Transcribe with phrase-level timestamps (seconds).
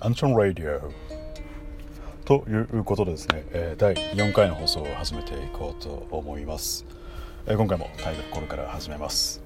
[0.00, 0.92] アンチョン・ラディオ
[2.24, 6.84] ということでですね、え第4回の放送を始めていこうと思います、
[7.46, 9.42] え今回もタイトルコールから始めます。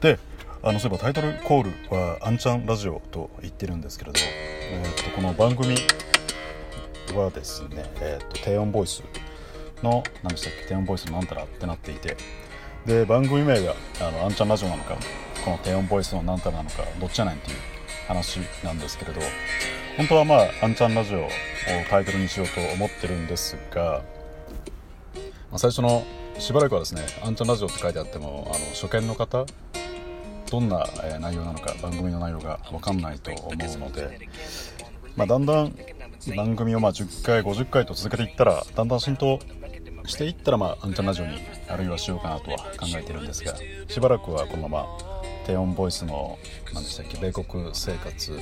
[0.00, 0.18] で
[0.62, 5.74] あのそういえばタイトルコールはアンチャンラジオと言ってるんですけれど、えーとこの番組
[7.16, 9.02] はですね、えーと低音ボイス
[9.82, 10.68] の何でしたっけ？
[10.68, 12.16] 低音ボイスのなんたらってなっていて
[12.84, 14.96] で番組名があのアンチャンラジオなのか
[15.44, 17.56] この低音ボイスのなんたらなのかどっちやねんっていう
[18.06, 19.20] 話なんですけれど
[19.98, 21.28] 本当はまあアンチャンラジオを
[21.90, 24.00] タイトルにしようと思ってるんですが、
[25.50, 26.04] まあ最初の
[26.38, 29.44] しばらくはですねアンチャンラジオって書いてあってもあの初見の方
[30.52, 30.86] どんな
[31.20, 34.28] 内容なのか番組の内容が分かんないと思うので、
[35.16, 35.74] まあ、だんだん
[36.36, 39.40] 番組をまあ10回50回と続けていったらだんだん浸透
[40.06, 43.56] していったら、まあ、アンチャンラジオにあるいはしようかなとは考えてるんですが
[43.88, 45.07] しばらくはこのまま
[45.48, 46.38] 低音ボイスの
[46.74, 48.38] 何でしたっけ米国生活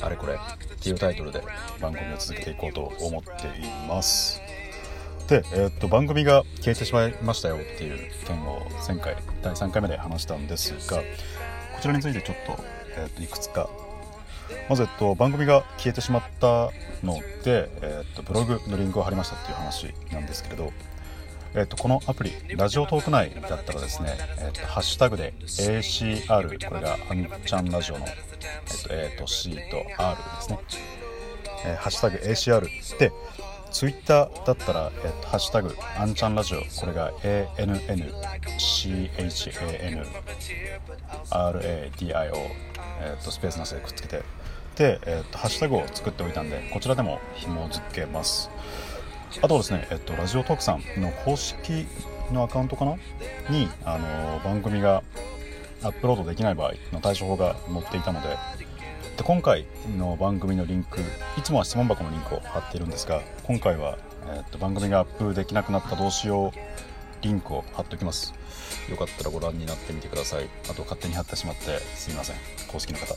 [0.00, 0.36] あれこれっ
[0.80, 1.42] ていうタイトルで
[1.80, 4.40] 番組を続けていこうと思っています。
[5.28, 11.04] で、えーっと番組が消えてしまいましたよっていう件を前回第3回目で話したんですがこ
[11.80, 12.64] ちらについてちょっと,、
[12.96, 13.68] えーっといくつか。
[14.68, 16.70] まず、えっと、番組が消えてしまった
[17.02, 20.72] ので、えっと、ブログのリンクを貼りましたっていう話なんですけれど、
[21.56, 28.12] えっと、このアプリラジオトーク内だったらですね、えっと、ハッシュタグで ACR これがアンちゃんラジオの、えっ
[28.88, 30.58] と、A と C と R ですね、
[31.64, 33.12] えーハッシュタグ ACR で
[33.70, 38.12] ツイッターだったら、えっと、ハッシュタグアンちゃんラジオこれが ANNCHAN
[41.30, 42.32] RADIO、
[43.00, 44.22] えー、とスペースなしでくっつけて。
[44.76, 48.50] で、えー、とハッシュタグを作っておいたんでこちらでも紐付けます。
[49.42, 49.48] あ。
[49.48, 51.86] とですね、えっと、ラジオトークさんの公式
[52.32, 52.96] のアカウントかな？
[53.50, 55.02] に、あの番組が
[55.82, 58.36] アップロードできない場合の対処法が載っていたので。
[59.16, 59.64] で今回
[59.96, 60.98] の番組のリンク
[61.38, 63.96] いつもは質問箱のリンクを貼っているんですが今回は、
[64.34, 66.58] えっと番組がアップできなくなったどうしよう
[67.22, 68.34] リンクを貼っておきます。
[68.90, 70.48] よかったらご覧になってみてください。
[70.68, 72.36] あと勝手に貼ってしまってすみません。
[72.66, 73.14] 公式の方。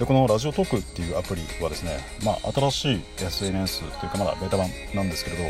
[0.00, 5.42] でこのラジオトークっていうアプリはですね、まあ、新しい SNS というかまだベータ版なんですけれど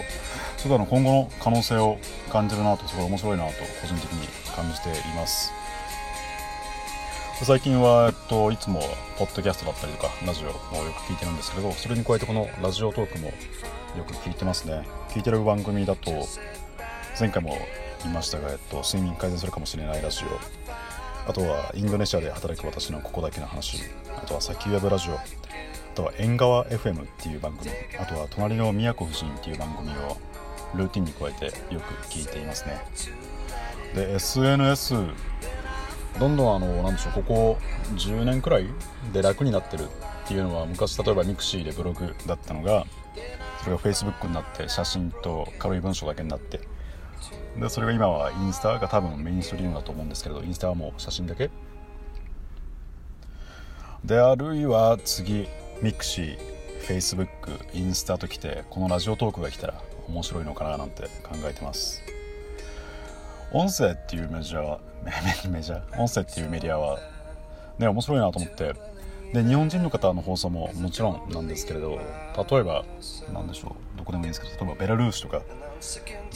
[0.58, 1.98] すごいあの今後の可能性を
[2.32, 5.52] 感じるなとすごい面白いなと個人的に感じています。
[7.44, 8.80] 最近は、えっと、いつも
[9.16, 10.56] ポッドキャストだったりとかラジオをよ
[10.92, 13.28] く聞いてるんですけれどそれに加えてこのラジオトークも
[13.96, 14.84] よく聞いてますね。
[15.10, 16.10] 聞いてる番組だと
[17.18, 17.56] 前回も
[18.02, 20.89] 言いましたが、えっと、睡眠改善するかもしれないラジオ。
[21.26, 23.82] あとはインドネシアで働く私のここだけの話。
[24.16, 25.14] あとは砂丘ウェブラジオ。
[25.14, 25.20] あ
[25.94, 27.70] とは縁側 FM っていう番組。
[28.00, 30.16] あとは隣の宮古夫人っていう番組を
[30.74, 32.80] ルーティンに加えてよく聞いていますね。
[33.94, 34.94] で SNS
[36.18, 37.58] どんどんあのなんでしょうここ
[37.94, 38.66] 10年くらい
[39.12, 42.86] で楽になってるっていうのは昔例えば mixi でブログだったのが
[43.62, 46.60] それが Facebook になって写真と軽い文章だけになって
[47.58, 51.50] でそれが今はインスタが多分メインストリームだと思うんですけれどインスタはもう写真だけ。
[54.04, 55.46] であるいは次
[55.82, 56.38] mixi
[56.86, 57.28] Facebook
[57.74, 59.74] インスタときてこの Radiotalk が来たら
[60.08, 62.02] 面白いのかななんて考えてます。
[63.52, 66.98] 音声っていうメジャーメジャー音声っていうメディアは
[67.78, 68.74] ね面白いなと思って。
[69.32, 72.00] で日本人の方の放送ももちろんなんですけれど
[72.50, 72.84] 例えば
[73.32, 75.42] 何でしょうどこでもいいんですけど例えばベラルーシとか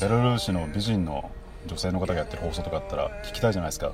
[0.00, 1.30] ベラルーシの美人の
[1.66, 3.92] 女性の方がやってる放送とかあったら聞きたいじゃないですか。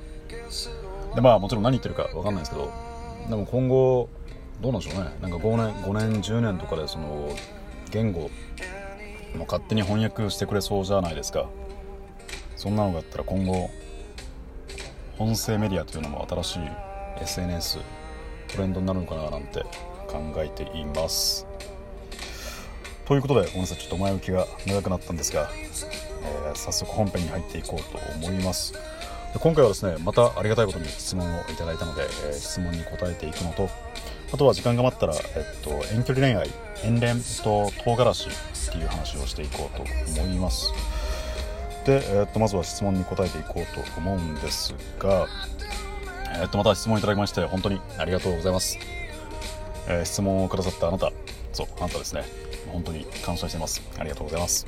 [1.15, 2.71] でまあもちろん何言ってるか分かんないですけど
[3.29, 4.09] でも今後
[4.61, 5.11] どうなんでしょうね。
[5.21, 7.29] なんか5年5年10年とかでその
[7.91, 8.29] 言語
[9.35, 11.49] も勝手に翻訳してくれそうじゃないですか。
[12.55, 13.69] そんなのがあったら今後
[15.17, 16.59] 音声メディアというのも新しい
[17.21, 17.79] SNS
[18.47, 19.61] トレンドになるのかななんて
[20.07, 21.45] 考えています。
[23.05, 23.77] ということでごめんなさい。
[23.77, 28.73] ちょっと前置きが長くなったんですが、えー早速本編に入っていこうと思います。
[28.73, 33.69] で今回はですねまたありがたいことに質問をいただいたので、えー質問に答えていくのと
[34.33, 36.49] あとは時間が待ったら、えっと、遠距離恋愛
[36.83, 38.31] 遠恋と唐辛子っ
[38.71, 39.83] ていう話をしていこうと
[40.21, 40.73] 思います。
[41.85, 45.27] で、えっと、まずは質問に答えていこうと思うんですが、
[46.41, 48.77] えっと、また質問いただきまして本当にありがとうございます、
[49.87, 51.11] えー質問をくださったあなた
[51.53, 52.40] そうあなたですね。
[52.71, 53.81] 本当に感謝してます。
[53.97, 54.65] ありがとうございます。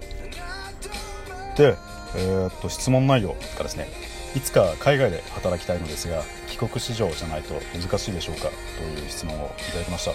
[1.57, 1.78] で、
[2.16, 3.88] えーっと質問内容がですね。
[4.36, 8.50] いつか海外で働きたいのですが帰国子女じゃないと難しいでしょうか
[8.80, 10.12] という質問をいただきました。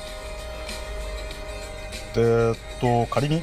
[2.14, 3.42] でえっと仮に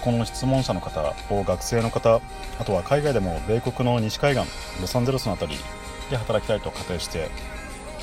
[0.00, 2.22] この質問者の方を学生の方
[2.58, 4.46] あとは海外でも米国の西海岸
[4.80, 5.56] ロサンゼルスのあたり
[6.10, 7.28] で働きたいと仮定して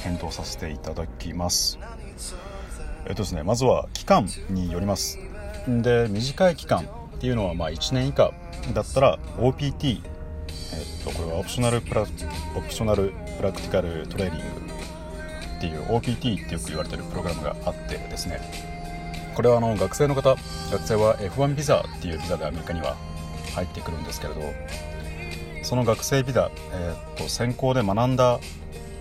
[0.04, 1.80] 検討させていただきます。
[3.06, 5.20] えっとですねまずは期間によります。
[5.68, 6.84] で短い期間っ
[7.20, 8.32] ていうのはまあ1年以下
[8.74, 14.62] だったら OPT えっとこれは Optional Pra Optional Practical Training
[15.58, 18.70] っていう OPT ってよく言われてるプログラムがあってですね。
[19.36, 20.36] これはあの学生の方
[20.70, 22.98] 学生は F1 ビザっていうビザでアメリカには
[23.56, 24.42] 入ってくるんですけれど
[25.64, 28.40] その学生ビザ、えー、っと専攻で学んだ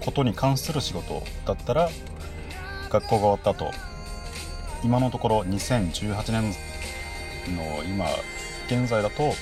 [0.05, 1.89] ことに関する仕事だったら
[2.89, 3.73] 学校が終わった後
[4.85, 6.55] 今のところ2018年
[7.57, 8.07] の今
[8.67, 9.35] 現在だと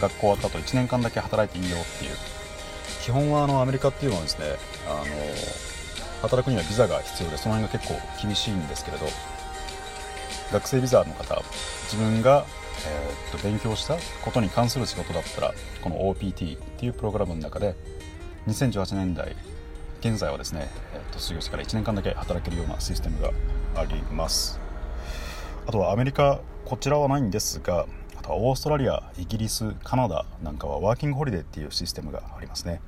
[0.00, 2.34] 学校終わった後1年間だけ働いていいよっていう。
[3.04, 4.46] 基本はあのアメリカっていうのはですね
[4.88, 5.04] あの
[6.22, 9.06] 働くにはビザが必要でその辺が結構厳しいんですけれど
[10.50, 11.42] 学生ビザの方
[11.92, 12.46] 自分が、
[12.86, 17.74] え、っと勉強したことに関する仕事だったらこの OPT っていうプログラムの中で
[18.46, 19.36] 2018年代
[20.06, 23.30] 現在はですね、えー、と卒業してから1年間だけ働けるようなシステムが
[23.74, 24.60] あります。
[25.66, 27.86] あとはアメリカこちらはないんですが
[28.18, 32.82] あとはオーストラリアイギリスカナダなんかはワーキングホリデーっていうシステムがありますね。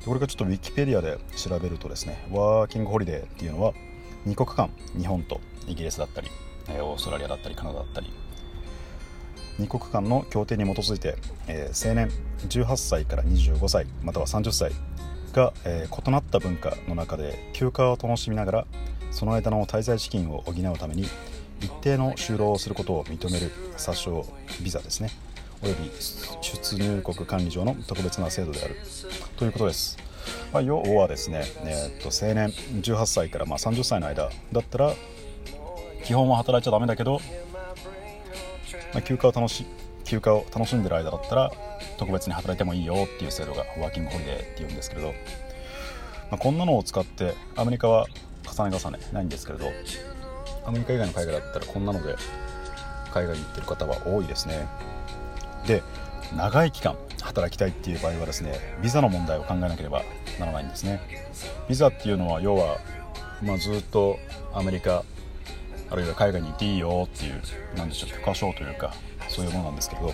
[0.00, 3.72] でこれがちょっとウィキペディアで調べるとですねワーキングホリデーっていうのは
[4.26, 6.28] 2国間日本とイギリスだったり
[6.80, 8.12] オーストラリアだったりカナダだったり
[9.60, 11.16] 2国間の協定に基づいて、
[11.46, 12.10] えー、青年
[12.48, 14.72] 18歳から25歳または30歳
[15.34, 18.66] が、えー、異なった文化の中で休暇を楽しみながら
[19.10, 21.06] その間の滞在資金を補うために
[21.60, 24.22] 一定の就労をすることを認める殺傷
[24.62, 25.10] ビザですね。
[25.62, 28.76] および出入国管理上の特別な制度である。
[29.36, 29.96] ということです、
[30.52, 32.48] まあ、要はですね、えー、っと青年
[32.82, 34.94] 18歳からまあ30歳の間だったら
[36.04, 37.20] 基本は働いちゃダメだけど、
[38.92, 39.64] まあ、休暇を楽し
[40.04, 41.50] 休暇を楽しんでる間だったら
[41.98, 45.14] 特別に働いてもいいよっていう制度がワーキングホリデーっていうんですけれど、ま
[46.32, 48.06] あ、こんなのを使ってアメリカは
[48.56, 49.66] 重ね重ねないんですけれど
[50.66, 52.14] アメリカ以外の海外だったらこんなので
[53.12, 54.66] 海外に行ってる方は多いですね。
[55.66, 55.82] で
[56.36, 60.02] 長い期間働きたいっていう場合はですねビザの問題を考えなければ
[60.38, 61.00] ならないんですね。
[61.68, 62.78] ビザっていうのは要は、
[63.42, 64.18] まあ、ずっと
[64.52, 65.04] アメリカ
[65.90, 67.40] あるいは海外に行っていいよっていう
[67.76, 68.94] 何でしょう許可証というか
[69.28, 70.12] そういうものなんですけれど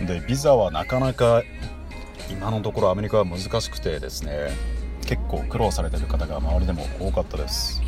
[0.00, 1.42] でビザはなかなか
[2.30, 4.50] 今のところアメリカは難しくてですね
[5.06, 7.82] 結構苦労されてる方が周りでも多かったです。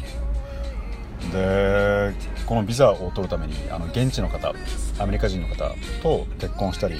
[1.32, 2.12] で
[2.46, 4.52] このビザを取るためにあの現地の方
[4.98, 5.70] アメリカ人の方
[6.02, 6.96] と結婚したり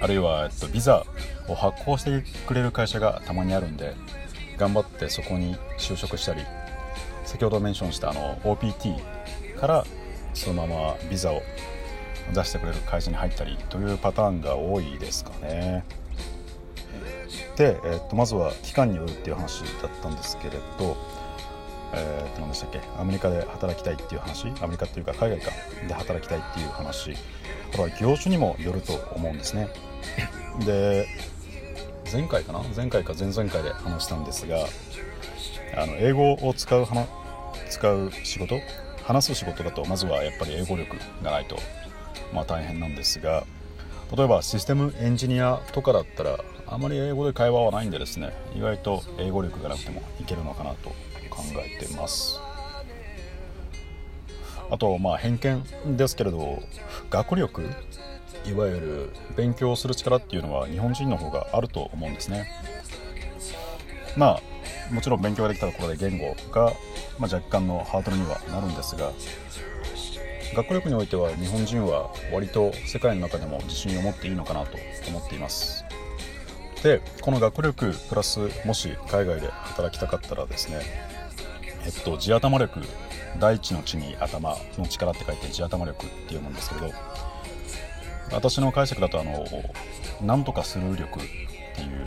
[0.00, 1.06] あるいは、えっと、ビザ
[1.48, 3.94] を発行してくれる会社がたまにあるんで
[4.58, 6.42] 頑張ってそこに就職したり
[7.24, 8.96] 先ほどメンションしたあの OPT
[9.58, 9.84] から
[10.34, 11.40] そのままビザを
[12.32, 15.84] 出してくれる会社に入ったりというパターンが多いですかね。
[17.56, 20.96] で、えー、とまずは期間によるっていう話だったんですけれど、
[21.92, 22.80] えー、と何でしたっけ？
[22.98, 24.48] アメリカで働きたいっていう話？
[24.60, 25.50] アメリカっていうか海外か。
[25.86, 27.12] で働きたいっていう話。
[27.72, 29.68] これは業種にもよると思うんですね。
[30.64, 31.06] で
[32.12, 32.62] 前回かな？
[32.76, 34.66] 前回か前々回で話したんですが
[35.76, 36.86] あの英語を使う
[37.70, 38.60] 使う仕事？
[39.02, 41.56] 話す仕事だとまずはやっぱり英語力がないと、
[42.34, 43.44] まあ、大変なんですが
[44.14, 50.90] 例えばシステムエンジニアとかだったらあまり英語で会話はないんでですね意外と英語力がなくてもいけるのかなと
[51.30, 52.40] 考えてます。
[54.70, 56.62] あとまあ偏見ですけれど
[57.10, 57.62] 学力
[58.46, 62.48] いわゆる勉強する力っていうのは日本人の方があると思うんですね。
[64.16, 64.38] ま
[64.90, 66.72] あもちろん勉強ができたところで言語が
[67.18, 69.12] まあ、若干のハードルにはなるんですが
[70.54, 75.84] 学力においては日本人は割と世界の中でも自信を持っていいのかなと思っています。
[76.82, 80.80] でこの学力プラスもし海外で働きたかったらですね
[81.84, 82.80] えっと地頭力
[83.38, 86.90] 大地の地に頭の力って書いて地頭力って読むんですけど
[88.32, 89.46] 私の解釈だとあの
[90.20, 91.24] 何とかする力っ
[91.74, 92.04] ていう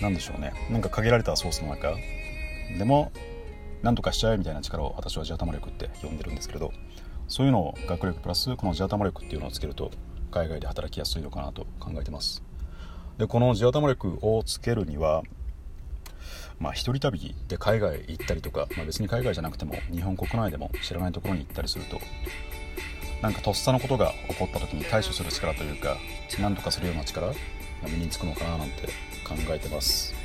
[0.00, 0.52] 何でしょうね。
[0.70, 1.94] なんか限られたソースの中。
[2.76, 3.12] でも
[3.82, 6.72] 何とかしちゃえみたいな力を私は地頭力って呼んでるんですけれど
[7.28, 9.90] そういうのを学力プラスこの地頭力っていうのをつけると
[10.30, 12.42] 海外で働きやすいのかなと考えてます。
[13.18, 15.22] でこの地頭力をつけるには
[16.58, 22.00] まあ一人旅で海外行ったりとか、まあ、別に海外じゃなくても日本国内でも知らないところに行ったりすると
[23.20, 25.96] なんかとっさのことが起こった時に対処する力というか
[26.40, 27.34] 何とかするような力が
[27.84, 28.86] 身につくのかななんて
[29.24, 30.21] 考えてます。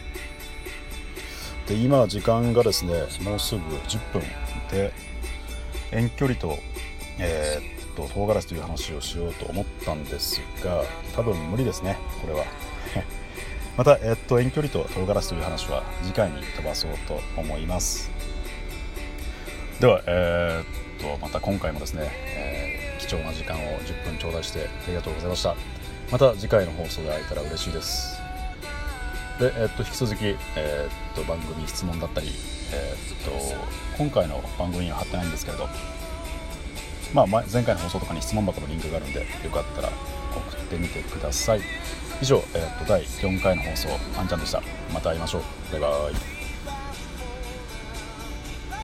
[1.68, 2.94] で今時間がですね
[3.24, 4.22] もうすぐ10分
[4.72, 4.94] で
[5.92, 6.58] 遠距離と,、
[7.20, 10.84] えー、っと唐辛子という話をしようと思ったんですが
[11.16, 12.46] 多分無理ですねこれは。
[13.78, 18.10] また、えっと、遠距離と唐辛子という話は次回に飛ばそうと思います。
[19.80, 25.56] では、えー、っとまた今回もですね、え、貴重な時間を10分頂戴してありがとうございました。
[26.12, 28.17] また次回の放送で会えたら嬉しいです。
[29.40, 32.28] で、えっと、引き続き、え、っと番組質問だったり、
[32.74, 33.32] えっと
[33.98, 35.68] 今回の番組には貼ってないんですけれど
[37.14, 41.62] まあ、前回の放送とかに質問箱のリンクがあるんでよかったら送ってみてください。
[42.22, 43.90] 以上、えっ、と第4回の放送
[44.20, 44.62] あんちゃんでした。
[44.94, 45.42] また会いましょう。
[45.72, 46.37] バイバイ。